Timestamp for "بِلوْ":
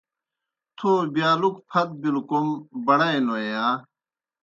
2.01-2.21